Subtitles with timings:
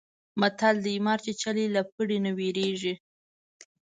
[0.39, 2.93] متل دی: مار چیچلی له پړي نه وېرېږي.